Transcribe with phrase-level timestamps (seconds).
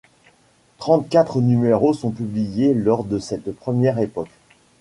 [0.79, 4.31] Trente-quatre numéros sont publiés lors de cette première époque.